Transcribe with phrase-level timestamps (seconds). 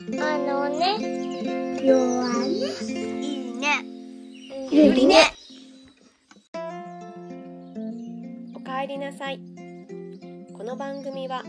[0.00, 0.98] あのね、
[1.80, 2.50] 弱ね。
[3.22, 3.84] いいね。
[4.68, 5.32] ゆりね。
[8.56, 9.38] おかえりなさい
[10.52, 11.44] この番組は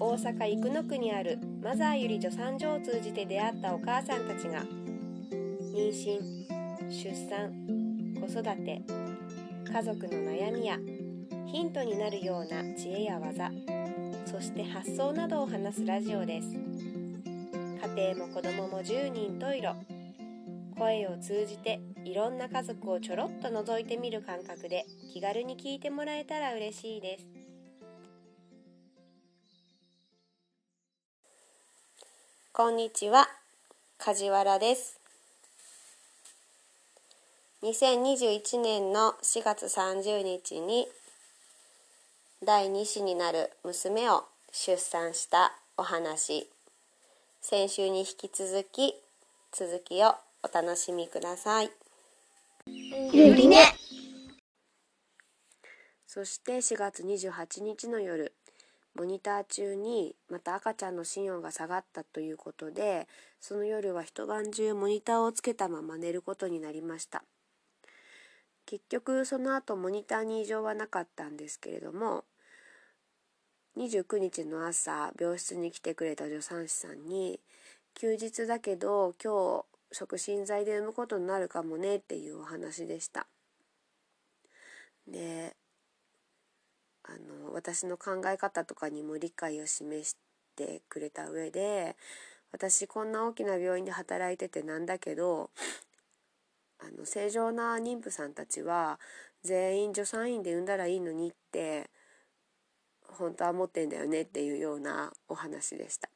[0.00, 4.64] 大阪生野区にあるマザーゆり助産所を通じて出会ったお母さんたちが
[5.74, 6.20] 妊娠
[6.90, 7.52] 出産
[8.18, 8.80] 子育て
[9.70, 10.78] 家族の悩みや
[11.46, 13.50] ヒントになるような知恵や技
[14.24, 16.63] そして発想などを話すラジオです家
[17.94, 19.76] 庭も子供も十人十色。
[20.76, 27.24] 声を通じていろんな家族をちょろっと覗いてみる感覚で気軽に聞いてもらえたら嬉しいです。
[32.52, 33.28] こんにちは。
[33.98, 34.98] 梶原です。
[37.62, 40.88] 2021年の4月30日に
[42.44, 46.53] 第2子になる娘を出産したお話。
[47.46, 48.94] 先週に引き続き
[49.52, 51.70] 続きをお楽しみください
[53.12, 53.58] ゆりね。
[56.06, 58.32] そして4月28日の夜
[58.94, 63.06] モニター中にまた赤ちゃんの心音が下がったということで
[63.42, 67.24] その夜は一晩中モニターをつけたまま寝ることになりました
[68.64, 72.24] 結局その後モニターに異常はなかったんですけれども
[73.76, 77.40] 29日の朝病室に来てくれた助産師さんに
[77.94, 83.26] 「休日だけど今日促進剤で産むことになるかもね」っていうお話でした。
[85.06, 85.56] で
[87.02, 90.16] あの私の考え方とかにも理解を示し
[90.56, 91.96] てくれた上で
[92.52, 95.50] 私こんな大きな病院で働いててなんだけど
[96.78, 98.98] あの正常な妊婦さんたちは
[99.42, 101.90] 全員助産院で産んだらいいのにって
[103.08, 106.08] 本当は思ってんだよねっていうようなお話でした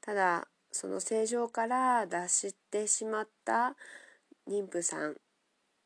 [0.00, 3.74] ただその正常から脱してしまった
[4.48, 5.16] 妊婦さん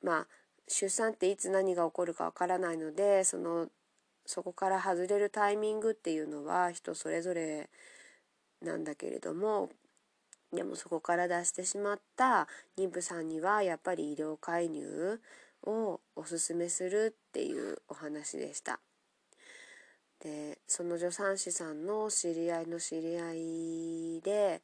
[0.02, 0.26] まあ
[0.68, 3.68] 出産っていつ何が起こるかわからないのでその
[4.26, 7.68] そこから外れるタイミングっていうのは人それぞれ
[8.62, 9.70] なんだけれども
[10.52, 12.46] でもそこから出してしまった
[12.78, 15.20] 妊婦さんにはやっぱり医療介入
[15.64, 18.80] をおすすめするっていうお話でした。
[20.24, 24.62] でその助産師さんの知り合いの知り合いで、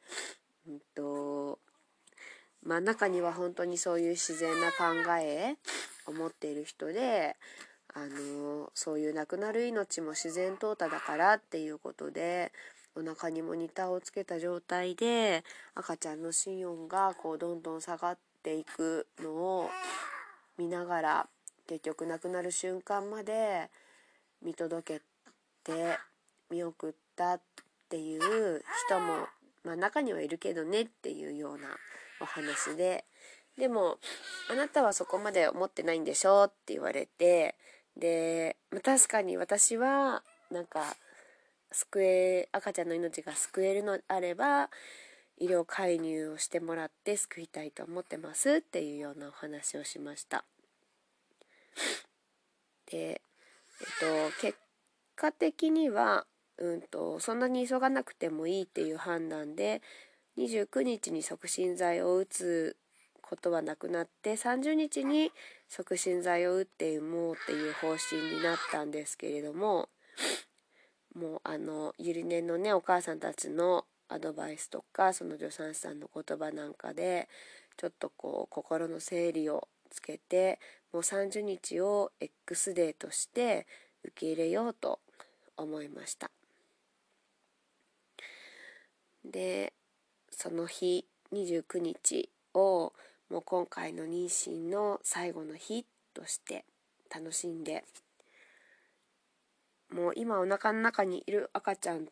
[0.67, 1.59] うんと
[2.63, 5.55] まあ、中には本当にそういう自然な考え
[6.07, 7.35] を持っている人で
[7.93, 12.51] あのそういう亡くなる命も自然淘汰だからっていうことで
[12.95, 15.43] お腹にモニターをつけた状態で
[15.75, 19.69] 赤ちゃんの心音がこうどんどん下がっていくのを
[20.57, 21.27] 見ながら
[21.67, 23.69] 結局亡くなる瞬間まで
[24.43, 25.01] 見届け
[25.63, 25.97] て
[26.49, 27.41] 見送ったっ
[27.89, 29.27] ていう人も、
[29.63, 31.67] まあ、中にはいるけどねっていうような
[32.21, 33.05] お話で
[33.57, 33.99] でも
[34.49, 37.55] 「あなたはそこまで思ってないんでしょ」って言われて
[37.97, 40.95] で、まあ、確かに私はなんか
[41.71, 44.69] 救え赤ちゃんの命が救えるのであれば
[45.37, 50.45] 医療介入をしてもらって救いたいと思ってますっていうようなお話をしました。
[52.85, 53.21] で、え
[53.83, 54.57] っと、結
[55.15, 56.25] 果的には、
[56.57, 59.81] うんと、そんなに急がなくてもいいっていう判断で
[60.37, 62.77] 29日に促進剤を打つ
[63.21, 65.31] ことはなくなって30日に
[65.69, 69.87] 促進剤を打って産もうっていう方針になったんですけれども
[71.15, 77.29] もうあのゆりねのねお母さんたちのアドバイスとかその助産師さんの言葉なんかで
[77.77, 80.59] ちょっとこう心の整理をつけて
[80.91, 83.65] もう30日を X デーとして
[84.03, 84.99] 受け入れようと
[85.57, 86.31] 思いました。
[89.23, 89.73] で
[90.31, 92.93] その日29日を
[93.29, 96.65] もう今回の妊娠の最後の日として
[97.13, 97.83] 楽しんで
[99.93, 102.07] もう今お腹の中にいる赤ちゃん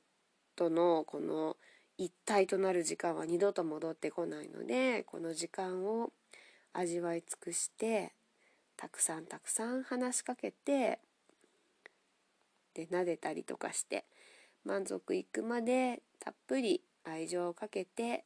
[0.56, 1.58] とのこの
[1.98, 6.12] 一体となる時間は二度と戻ってこないのでこの時間を
[6.74, 8.14] 味わい尽くして
[8.78, 11.00] たくさんたくさん話しかけて
[12.80, 14.06] で撫でたりとかして
[14.64, 18.24] 満足いくまでたっぷり愛情をかけて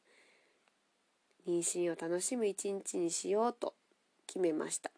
[1.46, 3.74] 妊娠を楽しむ一日にしようと
[4.26, 4.90] 決めました。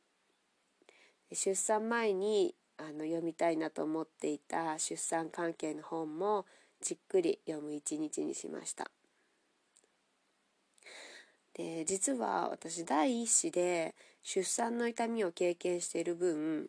[1.32, 6.44] 出産前にあの読みたいなと思っていた出産関係の本も
[6.82, 8.90] じっくり読む一日にしました。
[11.54, 16.68] で実は私第一子で出産の痛みを経験している分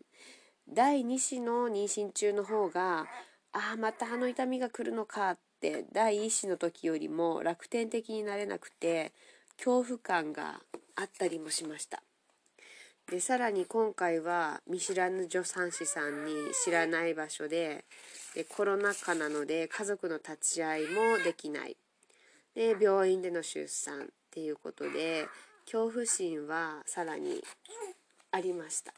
[0.69, 3.07] 第2子の妊娠中の方が
[3.53, 9.13] ああまたあの痛みが来るのかって第一子の時よりも楽天的になれなくて
[9.57, 10.59] 恐怖感が
[10.95, 12.03] あったりもしました。
[13.09, 16.33] でさらに今回は見知らぬ助産師さんに
[16.65, 17.85] 知らない場所で
[18.35, 21.77] でコロナ禍なので家族の立ち会いもできない。
[22.53, 25.27] で病院での出産っていうことで
[25.65, 27.41] 恐怖心はさらに
[28.31, 28.93] ありました。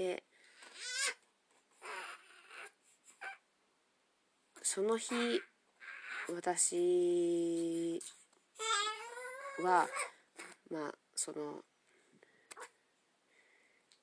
[0.00, 0.22] で
[4.62, 5.12] その日
[6.34, 8.00] 私
[9.62, 9.86] は
[10.72, 11.56] まあその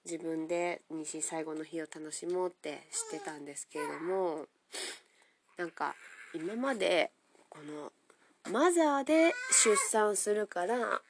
[0.05, 4.45] 自分で妊娠最後の日を楽しもうってしてたんですけれども
[5.57, 5.95] なんか
[6.35, 7.09] 今まで
[7.50, 7.91] この
[8.53, 9.33] マザーで
[9.63, 11.01] 出産するから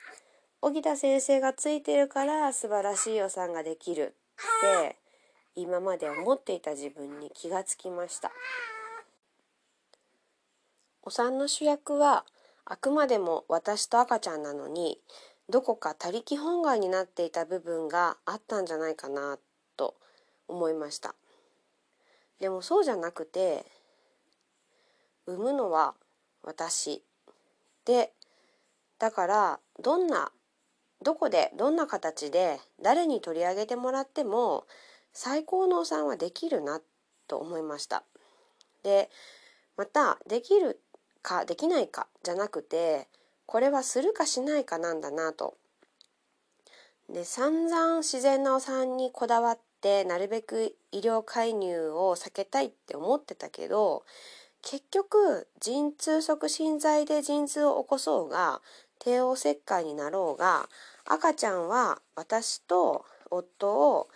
[0.61, 4.95] 荻田先生がついてるから素晴らしい予算ができるって
[5.55, 8.31] 今まで思っていた自分に気がつきました。
[11.01, 12.25] お産の主役は
[12.65, 14.99] あくまでも私と赤ちゃんなのに
[15.49, 19.39] どこか他力本願になっていた部分があったんじゃないかな
[19.77, 19.95] と
[20.47, 21.15] 思いました。
[22.39, 23.65] でもそうじゃなくて
[25.25, 25.95] 産むのは
[26.43, 27.01] 私。
[27.85, 28.11] で
[28.99, 30.31] だからどんな
[31.03, 34.65] どこでどんな形で誰に取り上げてもらっても
[35.13, 36.81] 最高のお産はできるな
[37.27, 38.03] と思いました
[38.83, 39.09] で
[39.75, 40.79] またできる
[41.21, 43.07] かできないかじゃなくて
[43.45, 45.55] これはするかしないかなんだなと。
[47.09, 54.03] で散々自然なお産にこだわってなるべく医療介入を避けたいって思ってたけど
[54.61, 58.61] 結局陣痛促進剤で陣痛を起こそうが
[58.99, 60.69] 帝王切開になろうが
[61.05, 64.09] 赤ちゃんは私と夫を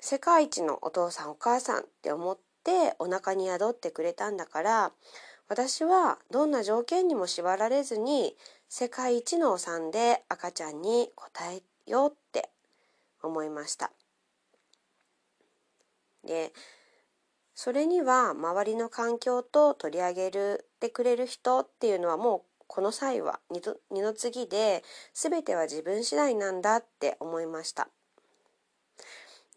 [0.00, 4.92] 世界一のお父さんお母さんって思ってお腹に宿ってくれたんだから
[5.48, 8.36] 私はどんな条件にも縛られずに
[8.68, 12.50] 世界一のお産で赤ちゃんに答えようって
[13.22, 13.90] 思いました。
[16.24, 16.52] で
[17.54, 27.88] それには周りの環境と取り上げるてくれる人っていうのはもうこの際は二の次で全ては自分次第なんだって思いました。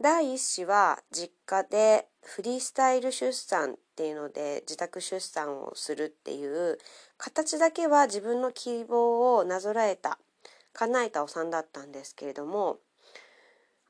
[0.01, 6.79] 第一子は実家でフリースタイル出産っていうので自宅出産をするっていう
[7.17, 10.17] 形だけは自分の希望をなぞらえた
[10.73, 12.79] 叶えたお産だったんですけれども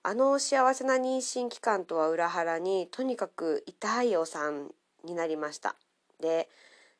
[0.03, 4.71] あの幸せな妊娠期間とは裏腹にとにかく痛いお産
[5.05, 5.75] になりました。
[6.19, 6.49] で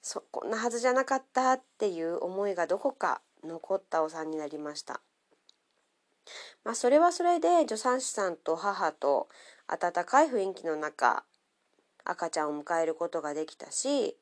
[0.02, 5.02] そこんなはずじゃなかったっていう思いがどこか残ったお産になりました。
[6.64, 9.28] まあそれはそれで助産師さんと母と
[9.68, 11.24] 温かい雰囲気の中
[12.04, 14.18] 赤ちゃんを迎えることができたし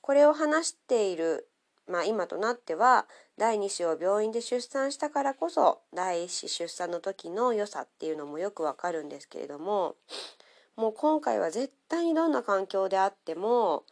[0.00, 1.48] これを話している、
[1.88, 3.06] まあ、今となっては
[3.38, 9.96] 第2子を病院で出産したからこそ第1子出産の時の良さっていうのもよくわかるんですけれども
[10.76, 13.84] もう今回は絶対にどんな環境であっても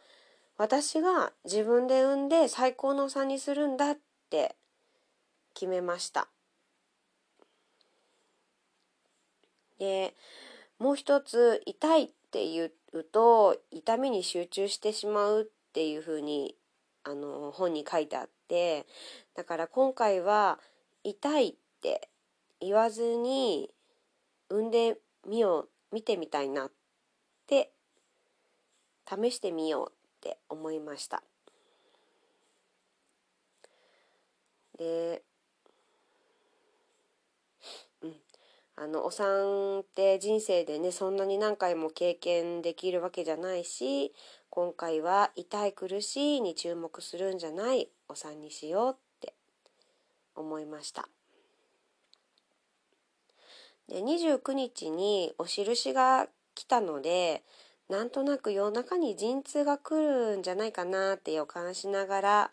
[0.57, 3.97] 私が自分で産んで最高の差にするんだっ
[4.29, 4.55] て
[5.53, 6.27] 決めました。
[9.79, 10.13] で
[10.79, 16.55] もう一つ痛いって言うと痛みに集中してしまうっていうふうに
[17.03, 18.85] あの本に書いてあって
[19.35, 20.59] だから今回は
[21.03, 22.09] 痛いって
[22.61, 23.69] 言わずに
[24.49, 26.71] 産んでみよう見てみたいなっ
[27.47, 27.71] て
[29.05, 31.21] 試してみようって思いました。
[34.77, 35.21] で
[38.01, 38.13] うん。
[38.75, 44.13] あのお産って人生でねそんなに何回も経験できるわけじゃないし
[44.49, 49.33] 今回は痛い苦しいに注目するんじゃないお産にしようって
[50.35, 51.07] 思いました。
[53.89, 57.43] で29日にお印が来たので
[57.93, 62.51] なんとなく夜中に陣痛が来るんじゃないかなって予感しながら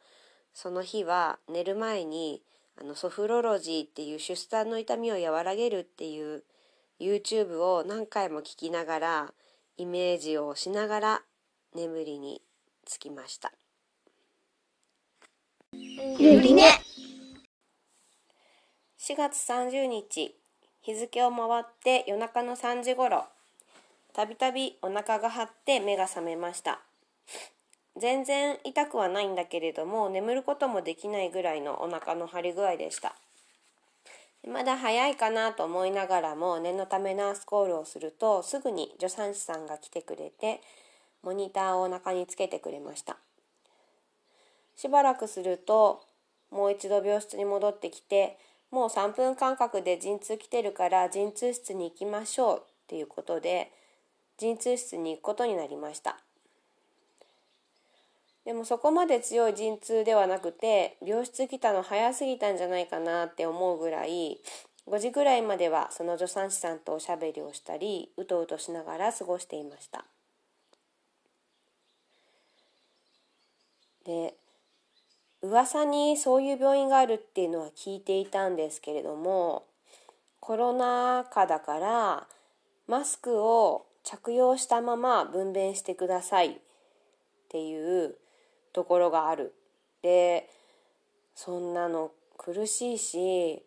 [0.53, 2.43] その日は寝る前に
[2.79, 6.43] あのソフロロジーっていう出産の痛みを和らげるっていう
[7.01, 9.33] YouTube を何回も聞きながら
[9.79, 11.23] イメージをしながら
[11.75, 12.43] 眠りに
[12.85, 13.51] つきました。
[15.73, 16.83] ゆりね。
[18.99, 20.37] 4月30日
[20.83, 23.25] 日付を回って夜中の3時頃
[24.13, 26.81] たびたびお腹が張って目が覚めました。
[27.97, 33.15] 全然痛くはないんだけれども眠ることもできないぐらいのお腹の張り具合でした。
[34.49, 40.61] まだ早いかなと思いながらも念のためナースコールをするとすぐに助産師さんが来てくれて
[41.23, 43.19] モニターをお腹につけてくれました。
[44.77, 46.03] しばらくすると
[46.51, 48.39] もう一度病室に戻ってきて
[48.71, 53.71] もう3分間隔で陣痛来てるから陣痛室に行きましょうっていうことで
[54.41, 56.17] 陣痛室に行くことになりました。
[58.47, 64.41] でもそこまで強い陣痛ではなくて病室来たの早すぎたんじゃないかなって思うぐらい
[64.89, 70.07] 5時ぐらいまではその助産師さんとおしゃべりをしたりうとうとしながら過ごしていました。
[74.07, 74.35] で
[75.43, 79.65] 噂にそういう病院があるっていうのは聞いていたんですけれども
[80.41, 82.27] コロナ禍だから
[82.89, 86.49] マスクを着用したまま分娩してください。
[86.49, 86.57] っ
[87.49, 88.17] ていう
[88.73, 89.55] ところがある。
[90.03, 90.51] で
[91.37, 93.63] そんなの苦しいし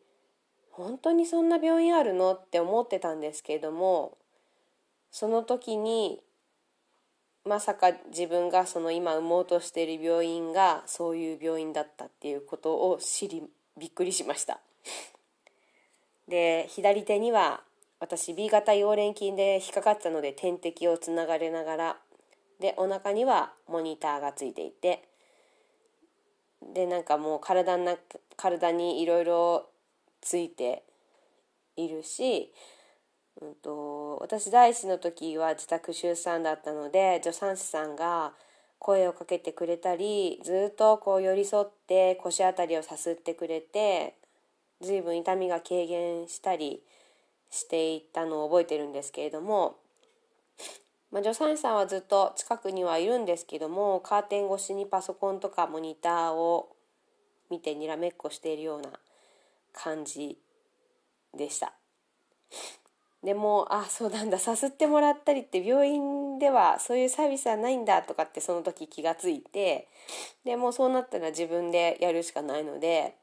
[0.71, 4.17] 本当にそんな病院あるのって思ってたんですけれども
[5.12, 6.19] その時に
[7.45, 13.43] まさか自分がその今産もうとしている病院がそういう病院だったっていうことを知り
[13.77, 14.59] びっくりしました。
[16.27, 17.62] で左手には
[18.03, 21.98] 私 B 型溶連菌で引っかかったので点滴をつながれながら
[22.60, 25.07] でお腹にはモニターがついていて
[26.74, 27.95] でなんかもう体な
[28.36, 29.69] 体にいろいろ
[30.19, 30.83] ついて
[31.77, 32.51] いるし、
[33.41, 38.33] うんと、私第一の時は自宅出産だったので助産師さんが
[38.79, 44.15] 声をかけてくれたりずっとこう寄り添って腰あたりをさすってくれて
[44.81, 46.83] 随分痛みが軽減したり
[47.53, 49.77] していたのを覚えてるんですけれども
[51.13, 56.75] まあ、助産師さんはずっと近くにはいるんですけどもカーテン越しにパソコンとかモニターを
[57.51, 58.89] 見てにらめっこしているような
[59.72, 60.39] 感じ
[61.38, 61.74] でした。
[63.24, 69.88] でもあそうなんださすってもらったりって病院ではそういうサービスはないんだとかってその時気がついて
[70.43, 73.15] でもうそうなったら自分でやるしかないので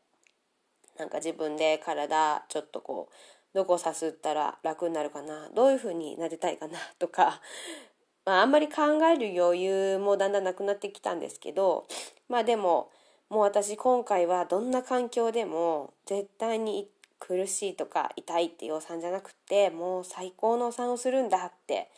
[0.96, 3.14] なんか自分で体ちょっとこう
[3.54, 5.48] どこさすったら楽になるかな？
[5.54, 6.78] どういうふうになりたいかな？
[6.98, 7.40] とか、
[8.24, 11.86] まあ、あんまり考える余裕もだんだんなくなってきたんですけど
[12.28, 12.90] まあでも
[13.28, 16.88] もう私今回はどんな環境でも絶対に
[17.18, 21.90] 苦しいとか痛いっていうお産じゃなくてもう最高のお産をするんだって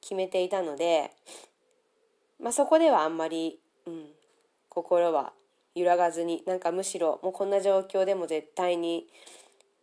[0.00, 1.10] 決めていたので、
[2.38, 4.14] まあ、そこではあんまり、うん、
[4.68, 5.32] 心は
[5.74, 9.06] 揺らがずになんかむしろもうこんな状況でも絶対に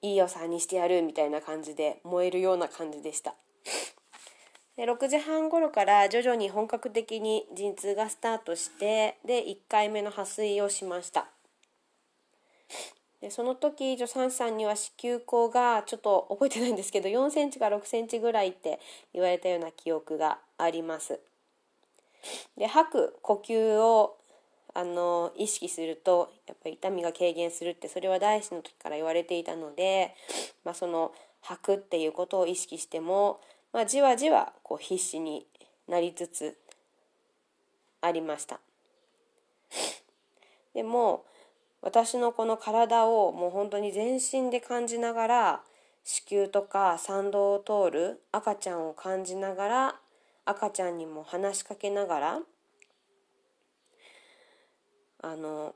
[0.05, 3.33] いい予算にしてやるみたいな感じで燃えるような感じでした。
[4.77, 11.27] で6時半頃から徐々に本格的に陣痛がスタートしてで1回目の破水をしました。
[13.19, 18.79] でその時助産師さんには子宮口がちょっと覚えてないんですけど4センチか6センチぐらいって
[19.13, 21.19] 言われたような記憶があります。
[22.57, 24.17] で吐く呼吸を
[24.75, 30.13] あの意識するとやっぱり痛みが軽減するってそれは第一の時から言われていたので、
[30.65, 33.39] まあ、その吐くっていうことを意識しても、
[33.71, 35.47] まあ、じわじわこう必死に
[35.87, 36.57] なりつつ
[38.01, 38.59] ありました。
[40.73, 41.23] でも
[41.81, 45.61] 私のこの体をもう本当に全身で感じながら
[46.03, 49.95] 子宮とか産道を通る赤ちゃんを感じながら
[50.43, 52.39] 赤ちゃんにも話しかけながら
[55.25, 55.73] あの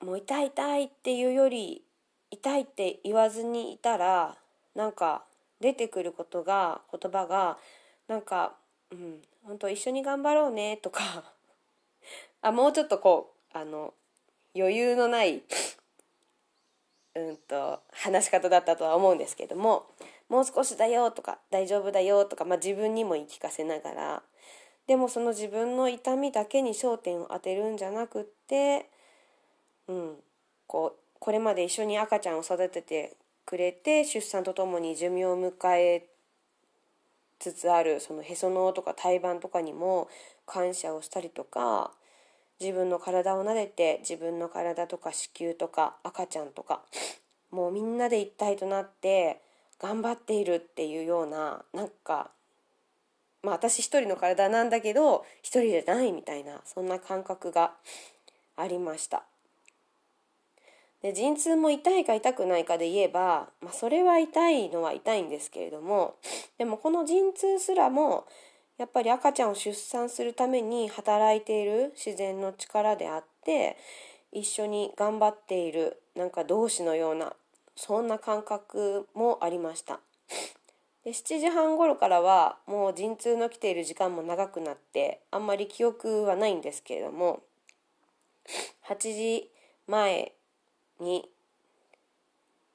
[0.00, 1.84] もう痛い痛いっていうより
[2.32, 4.36] 痛いって言わずにいたら
[4.74, 5.22] なんか
[5.60, 7.58] 出てくることが言葉が
[8.08, 8.56] なんか
[8.90, 11.32] 「うん本当一緒に頑張ろうね」とか。
[12.42, 13.94] あもうちょっとこうあの
[14.54, 15.42] 余裕のない
[17.14, 19.86] うんと話し方だったとは思うんですけども
[20.28, 24.22] 「もう少しだよ」とか「大丈夫だよ」とか、まあ、自分にも言い聞かせながら
[24.88, 28.88] でもその自分の痛みだけに焦点を当てるんじゃなくって、
[29.86, 30.14] うん、
[30.66, 33.12] こうこれまで一緒に赤ちゃんを育てて
[33.44, 36.06] くれて出産とともに寿命を迎え
[37.38, 40.08] つつあるそのへその緒とか胎盤とかにも
[40.46, 41.92] 感謝をしたりとか
[42.58, 46.80] 自分の体を撫でて自分の体とか子宮とか赤ちゃんとか
[47.50, 49.40] もうみんなで一体となって
[49.80, 52.30] 頑張っているっていうようななんか
[53.42, 57.72] まあ私一人の体なんだけど一人じゃないみたいなそんな感覚が
[58.56, 59.24] ありました。
[61.02, 66.16] で陣痛も痛いか痛くないかで言えば、まあ、それは痛いのは痛いんですけれども
[66.58, 68.26] でもこの陣痛すらも
[68.78, 73.76] やっぱり赤ちゃんを出産するために働いている自然の力であって
[74.32, 77.32] 一緒に頑張っているなんか同志のような
[77.76, 80.00] そんな感覚もありました。
[81.08, 87.40] で7時半頃からはもう陣痛の来ている時間も長くなってあんまり記憶はないんですけれども
[88.90, 89.50] 8時
[89.86, 90.32] 前
[91.00, 91.26] に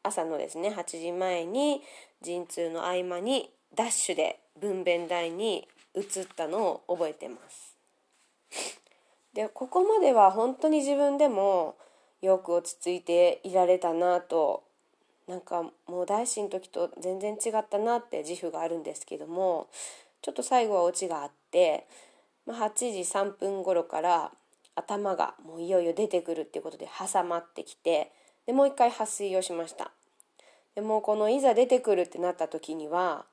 [0.02, 1.84] 朝のですね8時前に
[2.24, 7.78] 陣痛の合間にダッシュで分娩台に移ったのを覚えてます。
[9.36, 11.76] でここまでは本当に自分でも
[12.24, 14.64] よく落ち着いていられたなと
[15.28, 19.68] なんかもう大師の時と全然違ったなって自負があるんですけども
[20.22, 21.86] ちょっと最後はオチがあって、
[22.46, 24.32] まあ、8時3分頃から
[24.76, 28.12] 頭がもういよいよ出てくるっていうことで挟まってきて
[28.46, 29.92] でもう一回破水をしました。
[30.76, 33.26] でもこのいざ出てくるってなった時には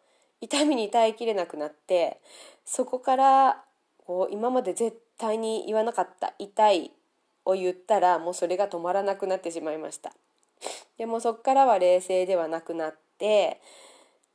[0.43, 2.19] 痛みに耐えきれなくなって
[2.65, 3.63] そこから
[4.07, 6.91] こう今まで絶対に言わなかった痛い
[7.45, 10.13] を言ったらもうそれが止まらなくなってしまいました。
[10.99, 13.61] でもそこからは冷静ではなくなって、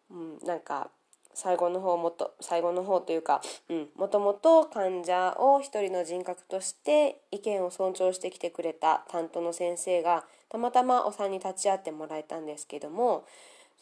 [0.10, 0.89] うん、なんか
[1.36, 13.25] 最後の方もと最後の方というか、うん、もともと患者を一人の人格として意見を尊重してきてくれた担当の先生がたまたまお産に立ち会ってもらえたんですけども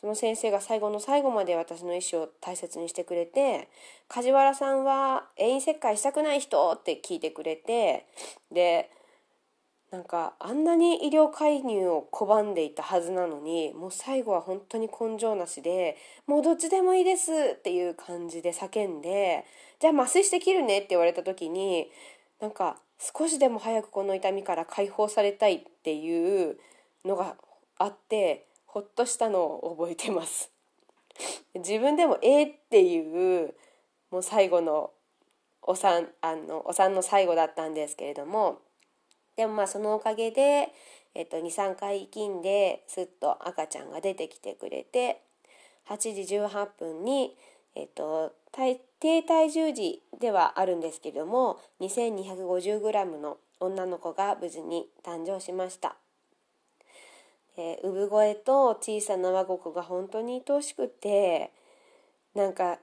[0.01, 3.69] その先生が最後の最後まで私の意思を大切にしてくれて
[4.09, 8.05] 梶原さんは遠因切開したくない人って聞いてくれて
[8.51, 8.89] で
[9.93, 19.45] なんかあんなに医療介入を拒んでいたはずなのにもう最後は本当に根性なしでもうどっちでもいいですっていう感じで叫んで
[19.79, 21.91] じゃあ麻酔して切るねって言われた時に
[22.41, 26.57] なんか少しでも早くこの痛みから解放されたいっていう
[27.05, 27.35] のが
[27.77, 30.51] あってほっとしたのを覚えてます。
[31.53, 33.53] 自分でもえー、っていう
[34.09, 34.89] もう最後の
[35.61, 38.59] お産あのお産の最後だったんですけれども
[39.35, 40.69] でもまあそのおかげで、
[41.15, 45.21] えっと、23回生んですっと赤ちゃんが出てきてくれて
[45.89, 47.35] 8時18分に、
[47.75, 48.33] えっと、
[48.99, 55.95] 低体重時ではあるんですけれども 2250g の女の子が無事に誕生しました。
[57.55, 61.51] えー、産声と小さな我が子が本当に愛おしくて
[62.33, 62.79] なんか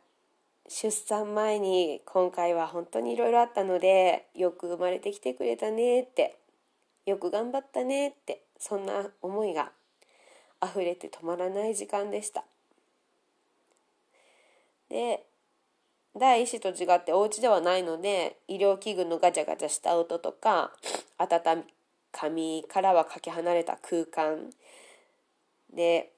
[0.69, 6.37] 出産前に今回は本当にいろいろあったのでよく生まれてきてくれたねって
[7.07, 9.73] よく頑張ったねってそんな思いが
[10.63, 12.45] 溢れて止まらない時間でした。
[14.89, 15.25] で
[16.17, 20.73] 第一子と違ってお家ではないので医療器具のガチャガチャした音とか
[21.19, 21.65] 温
[22.11, 24.51] かみからはかけ離れた空間。
[25.73, 26.13] で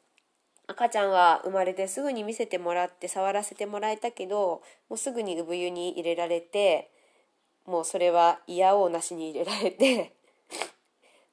[0.66, 6.90] 赤ちゃんは生まれてすぐに見せてもらって触らせてもらえたけどもうすぐに産湯に入れられて
[7.66, 10.14] もうそれは嫌おうなしに入れられて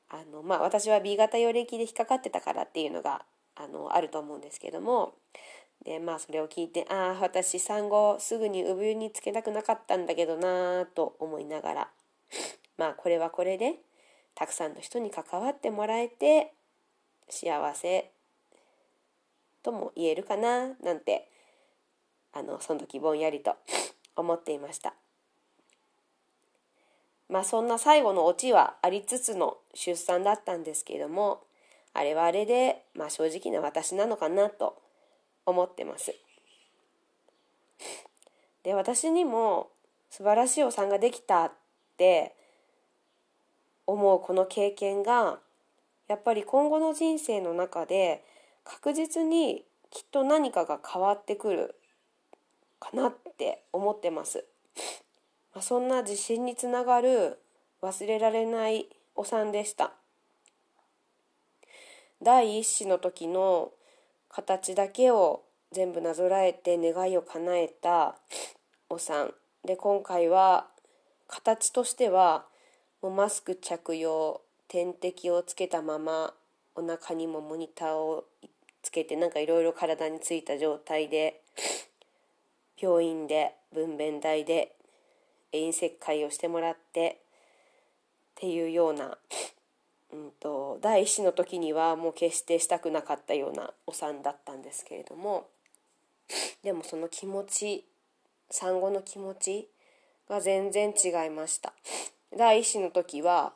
[0.10, 3.24] あのまあ私は B 型溶液で引っかかってたからっていうのが
[3.56, 5.14] あのあると思うんですけども
[5.86, 11.90] でまあそれを聞いてああ私産後すぐに産湯につけたくなかったんだけどなと思いながら
[12.78, 13.76] まあこれはこれで
[14.36, 16.54] たくさんの人に関わってもらえて
[17.30, 18.12] 幸せ
[19.62, 21.30] とも言えるかななんて
[22.34, 23.56] あのその時ぼんやりと
[24.16, 24.94] 思っていました。
[27.30, 31.42] まあそんな最後のオチはありつつの出産だったんですけれども
[31.94, 34.82] あれはあれで、まあ、正直な私なのかなと
[35.46, 36.16] 思ってます。
[38.64, 39.70] で私にも
[40.10, 41.52] 素晴らしいお産ができたっ
[41.98, 42.36] て
[43.88, 45.40] 思うこの経験が
[46.08, 48.24] やっぱり今後の人生の中で
[48.64, 51.76] 確実にきっと何かが変わってくる
[52.80, 54.46] かなって思ってます。
[55.60, 57.38] まあ、そんな自信につながる
[57.82, 59.92] 忘れられないお産でした。
[62.24, 63.74] 第一子の時の
[64.30, 65.44] 形だけを
[65.74, 68.16] 全部なぞらえて願いを叶えた
[68.88, 69.34] お産。
[69.66, 70.68] で今回は
[71.28, 72.46] 形としては
[73.02, 76.34] もうマスク着用点滴をつけたまま
[76.76, 78.24] お腹にもモニターを
[78.82, 81.42] つけてなんかいろいろ体についた状態で
[82.82, 84.78] 病院で分娩台で
[85.52, 89.18] 遠石会をしてもらってっていうような、
[90.14, 95.48] うんと、第一子の時にはもう決してしたくなかったようなお産だったんですけれども
[96.64, 97.86] でもその気持ち
[98.50, 99.68] 産後の気持ち
[100.30, 101.74] が全然違いました。
[102.38, 103.54] 第一子の時は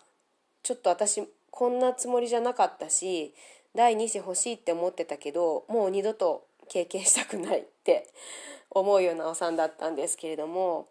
[0.63, 3.33] ちょっと私こんなつもりじゃなかったし
[3.75, 8.07] 第2子欲しいって思ってたけどもう二度と経験したくないって
[8.71, 10.87] 思うようなお産だったんですけれども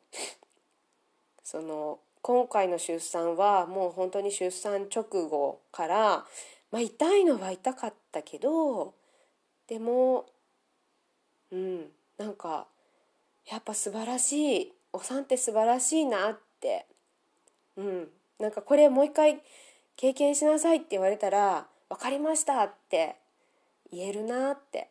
[1.44, 6.24] その今回の出産はもう本当に出産直後から、
[6.70, 8.94] まあ、痛いのは痛かったけど
[9.68, 10.26] でも
[11.50, 11.86] うん
[12.18, 12.66] なんか
[13.50, 16.86] やっぱ素晴らしいお産って素晴らしいなって
[17.76, 19.40] うんなんかこれもう一回
[19.96, 23.16] 経験しなさいって言われたら分かりましたって
[23.92, 24.88] 言えるなって。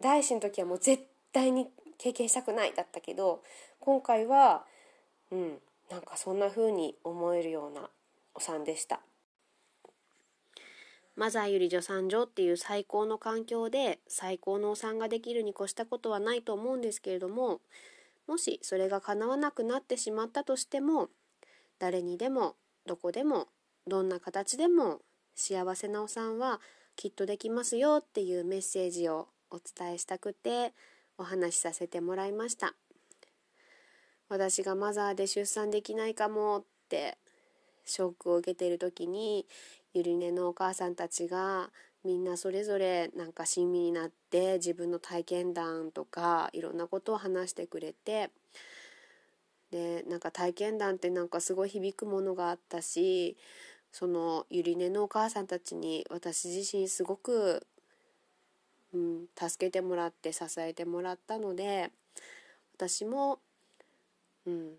[0.00, 3.42] 第一の時はもう絶対に経験したくないだったけど
[3.78, 4.64] 今回は
[5.30, 5.58] うん
[5.90, 7.90] なんかそんな風に思えるような
[8.34, 9.00] お産でした。
[11.16, 17.60] マザーより助産所っていう最高の環境で最高のお産ができるに越したことはないと思うんですけれども
[18.26, 21.08] もしそれが叶わなくなってしまったとしても
[21.78, 22.54] 誰にでも
[22.86, 23.48] どこでも
[23.86, 25.00] どんな形でも
[25.34, 26.60] 幸せなお産は
[26.96, 30.72] きっとできますよっていうメッセージをお伝えしたくて
[31.18, 32.74] お話しさせてもらいました。
[34.30, 37.18] 私がマザーで出産できないかもって
[37.84, 39.44] ショックを受けてる時に
[39.92, 41.70] ゆりねのお母さんたちが
[42.04, 48.30] みんなそれぞれなんか親身になって自分の体験談とかいろんなことを話してくれて
[49.72, 53.36] でなんか体験談ってなんかすごい響くものがあったし
[53.90, 57.66] そのゆりねのお母さんたちに私自身すごく、
[58.94, 61.90] うん、助けてもらって支えてもらったので
[62.80, 63.40] 私も、
[64.50, 64.72] うん、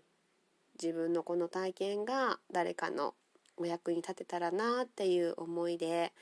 [0.80, 3.14] 自分のこの体験が誰かの
[3.56, 6.12] お役に立てたらなっていう思いで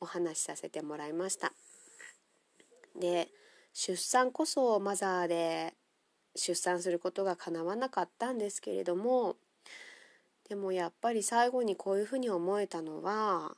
[0.00, 1.52] お話しさせてもらいました。
[2.98, 3.28] で
[3.72, 5.74] 出産こそマザーで
[6.34, 9.36] 出産することが叶わなかったんですけれども
[10.48, 13.54] でもやっぱり最後にこういうふうに思えたのは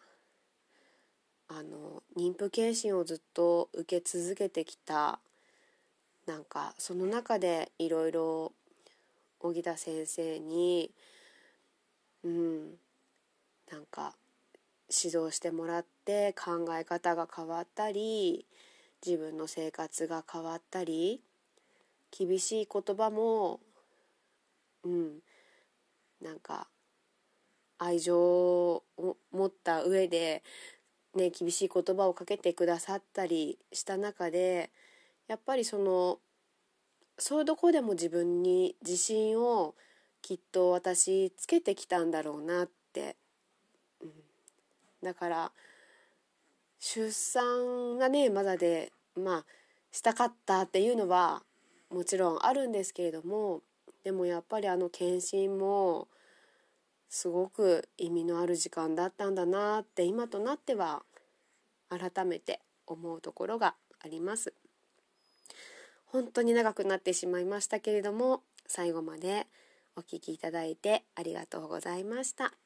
[1.49, 5.21] あの妊婦検診をずっと受け続けてきた
[6.27, 8.53] なんかその中でいろいろ
[9.40, 10.90] 荻田先生に
[12.22, 12.79] うん
[13.70, 14.14] なんか
[14.88, 18.46] 指導してもらって考え方が変わったり
[19.05, 21.22] 自分の生活が変わったり
[22.11, 23.61] 厳しい言葉も
[24.85, 25.18] うん
[26.20, 26.66] なんか
[27.79, 28.85] 愛情を
[29.33, 30.42] 持った上で、
[31.14, 34.70] ね、厳しい言葉をかけてくださったりした中で
[35.29, 36.18] やっぱりその
[37.21, 39.75] そういうとこでも自分に自信を
[40.23, 43.17] きっと私つけてきたんだろうなって、
[44.03, 44.11] うん、
[45.03, 45.53] だから
[46.79, 49.45] 出産がねまだでまあ
[49.93, 51.43] したかったっていうのは
[51.91, 53.61] もちろんあるんですけれども
[54.03, 56.09] でもやっぱりあの検診も
[57.11, 61.03] すごく意味のある時間だったんだなって今となっては
[61.91, 64.55] 改めて思うところがあります。
[66.12, 69.46] 本当に長くなってしまいましたけれども最後まで
[69.96, 72.60] お聴きいただいてありがとうございました。